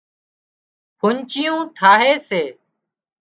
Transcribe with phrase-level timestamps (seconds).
[0.99, 2.43] ڦومچيون ٺاهي سي